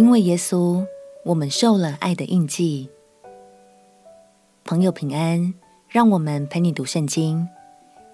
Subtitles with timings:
[0.00, 0.86] 因为耶稣，
[1.26, 2.88] 我们受了爱的印记。
[4.64, 5.52] 朋友平安，
[5.90, 7.46] 让我们陪你读圣经，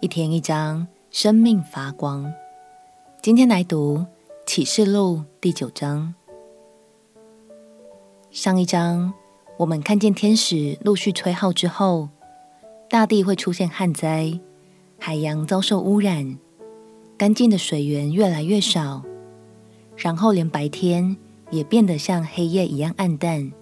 [0.00, 2.34] 一天一章，生命发光。
[3.22, 4.04] 今天来读
[4.44, 6.12] 启示录第九章。
[8.32, 9.14] 上一章
[9.56, 12.08] 我们看见天使陆续吹号之后，
[12.90, 14.40] 大地会出现旱灾，
[14.98, 16.36] 海洋遭受污染，
[17.16, 19.04] 干净的水源越来越少，
[19.96, 21.16] 然后连白天
[21.50, 23.52] 也变得像黑夜一样暗淡。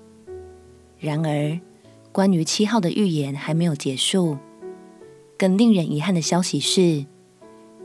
[0.98, 1.60] 然而，
[2.12, 4.38] 关于七号的预言还没有结束。
[5.36, 7.04] 更令人遗憾的消息是，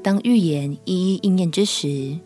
[0.02, 2.20] 当预言一一应验之时，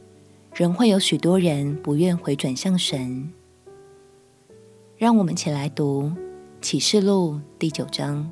[0.54, 3.32] 仍会有许多人不愿回转向神。
[4.98, 6.12] 让我们一起来读
[6.62, 8.30] 启示录第九章。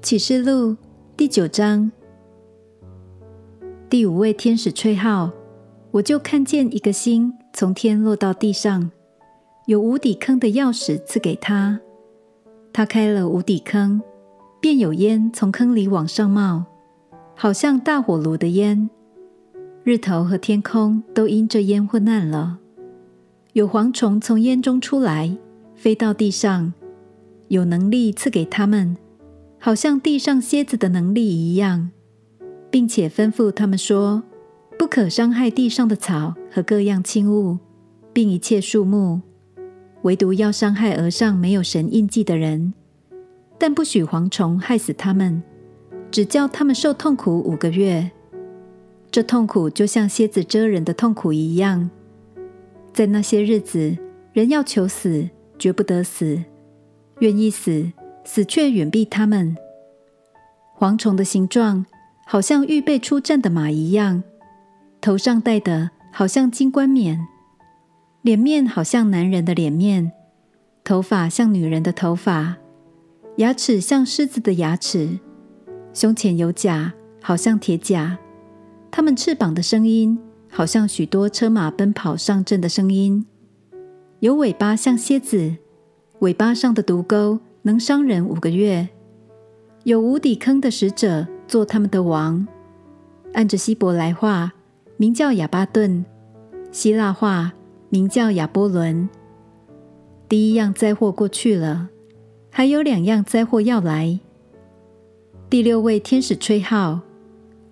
[0.00, 0.76] 启示录
[1.16, 1.90] 第九章，
[3.90, 5.30] 第五位天使吹号，
[5.90, 8.90] 我就看见一个星从天落到地上，
[9.66, 11.80] 有无底坑的钥匙赐给他。
[12.72, 14.00] 他开了无底坑，
[14.60, 16.64] 便有烟从坑里往上冒，
[17.34, 18.88] 好像大火炉的烟。
[19.82, 22.58] 日头和天空都因这烟昏暗了。
[23.54, 25.34] 有蝗虫从烟中出来，
[25.74, 26.74] 飞到地上，
[27.48, 28.94] 有能力赐给他们，
[29.58, 31.90] 好像地上蝎子的能力一样，
[32.70, 34.22] 并且吩咐他们说：
[34.90, 37.58] 可伤害地上的草和各样轻物，
[38.12, 39.20] 并一切树木，
[40.02, 42.72] 唯独要伤害额上没有神印记的人。
[43.58, 45.42] 但不许蝗虫害死他们，
[46.10, 48.10] 只叫他们受痛苦五个月。
[49.10, 51.90] 这痛苦就像蝎子蛰人的痛苦一样。
[52.92, 53.96] 在那些日子，
[54.32, 56.44] 人要求死，绝不得死；
[57.20, 57.92] 愿意死，
[58.24, 59.56] 死却远避他们。
[60.78, 61.84] 蝗虫的形状
[62.26, 64.22] 好像预备出战的马一样，
[65.00, 67.26] 头上戴的好像金冠冕，
[68.22, 70.12] 脸面好像男人的脸面，
[70.84, 72.56] 头发像女人的头发，
[73.36, 75.18] 牙齿像狮子的牙齿，
[75.92, 76.92] 胸前有甲，
[77.22, 78.18] 好像铁甲。
[78.90, 80.18] 他们翅膀的声音。
[80.50, 83.26] 好像许多车马奔跑上阵的声音，
[84.20, 85.58] 有尾巴像蝎子，
[86.20, 88.88] 尾巴上的毒钩能伤人五个月。
[89.84, 92.48] 有无底坑的使者做他们的王，
[93.34, 94.54] 按着希伯来话
[95.00, 96.04] 名叫亚巴顿，
[96.72, 97.52] 希腊话
[97.88, 99.08] 名叫亚波伦。
[100.28, 101.88] 第一样灾祸过去了，
[102.50, 104.18] 还有两样灾祸要来。
[105.48, 107.00] 第六位天使吹号。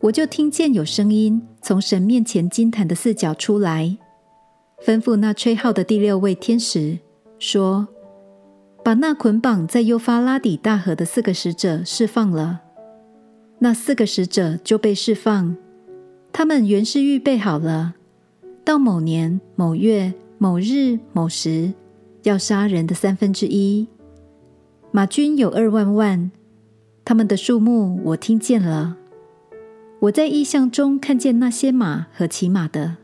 [0.03, 3.97] 我就听见有声音从神面前金坛的四角出来，
[4.85, 6.99] 吩咐那吹号的第六位天使
[7.41, 7.89] 说
[8.85, 12.61] ：“把那捆绑在幼发拉底大河的四个使者释放了。”
[13.59, 15.57] 那四个使者就被释放，
[16.39, 17.95] 他们原是预备好了，
[18.63, 21.73] 到某年某月某日某时
[22.25, 23.89] 要杀人的三分之一。
[24.91, 26.31] 马军有二万万，
[27.07, 28.99] 他们的数目我听见了。
[30.01, 32.97] 我在异象中看见那些马和骑马的，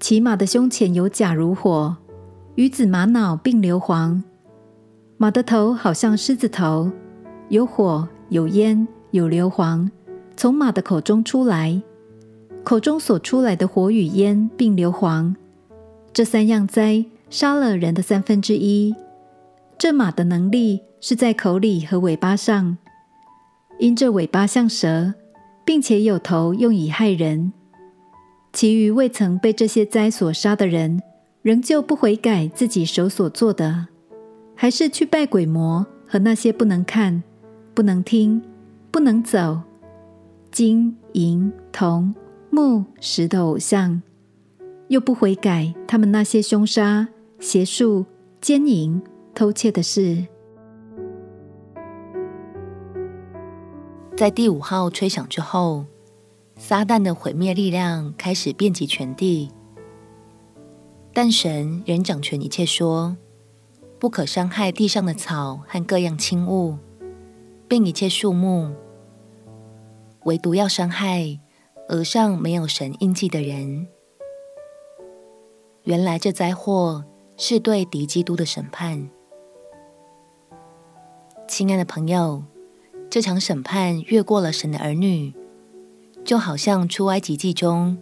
[0.00, 1.98] 骑马的胸前有甲如火，
[2.56, 4.20] 与子玛瑙并硫磺。
[5.18, 6.90] 马的头好像狮子头，
[7.48, 9.88] 有火有烟有硫磺，
[10.36, 11.80] 从马的口中出来，
[12.62, 15.34] 口中所出来的火与烟并硫磺，
[16.12, 18.94] 这三样灾杀了人的三分之一。
[19.78, 22.76] 这马的能力是在口里和尾巴上，
[23.78, 25.14] 因这尾巴像蛇。
[25.62, 27.52] 并且有头用以害人，
[28.52, 31.00] 其余未曾被这些灾所杀的人，
[31.42, 33.86] 仍旧不悔改自己手所做的，
[34.56, 37.22] 还是去拜鬼魔和那些不能看、
[37.72, 38.42] 不能听、
[38.90, 39.60] 不能走、
[40.50, 42.12] 金银铜
[42.50, 44.02] 木石的偶像，
[44.88, 48.04] 又不悔改他们那些凶杀、邪术、
[48.40, 49.00] 奸淫、
[49.34, 50.26] 偷窃的事。
[54.16, 55.86] 在第五号吹响之后，
[56.56, 59.50] 撒旦的毁灭力量开始遍及全地，
[61.14, 63.16] 但神仍掌权一切，说
[63.98, 66.76] ：“不可伤害地上的草和各样青物，
[67.66, 68.72] 并一切树木，
[70.24, 71.38] 唯独要伤害
[71.90, 73.86] 额上没有神印记的人。”
[75.84, 77.04] 原来这灾祸
[77.36, 79.10] 是对敌基督的审判。
[81.46, 82.42] 亲爱的朋友。
[83.12, 85.34] 这场审判越过了神的儿女，
[86.24, 87.98] 就好像出埃及记中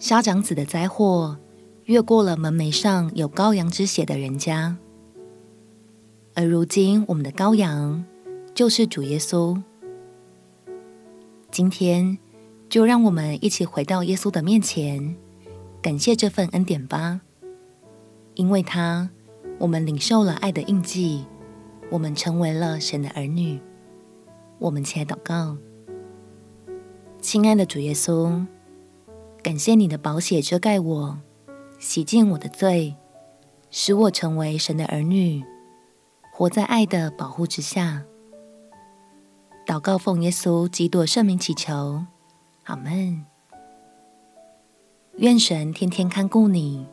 [0.00, 1.38] 杀长子的灾祸
[1.84, 4.76] 越过了门楣上有羔羊之血的人家。
[6.34, 8.04] 而如今，我们的羔羊
[8.52, 9.62] 就是主耶稣。
[11.52, 12.18] 今天，
[12.72, 15.14] 就让我们一起回到耶稣的面前，
[15.82, 17.20] 感谢这份恩典吧。
[18.32, 19.10] 因为他，
[19.58, 21.26] 我们领受了爱的印记，
[21.90, 23.60] 我们成为了神的儿女。
[24.58, 25.58] 我们起来祷告，
[27.20, 28.46] 亲爱的主耶稣，
[29.42, 31.18] 感谢你的宝血遮盖我，
[31.78, 32.96] 洗净我的罪，
[33.70, 35.44] 使我成为神的儿女，
[36.32, 38.04] 活在爱的保护之下。
[39.66, 42.06] 祷告奉耶稣基督圣名祈求，
[42.64, 43.24] 阿门。
[45.16, 46.86] 愿神天天看顾你，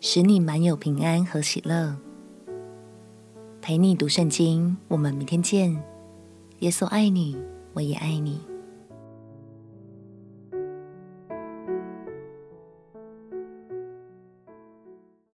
[0.00, 1.96] 使你满有平安和喜乐。
[3.62, 5.82] 陪你读圣经，我们明天见。
[6.58, 7.36] 耶稣爱你，
[7.72, 8.40] 我也爱你。